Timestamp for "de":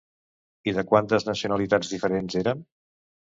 0.77-0.83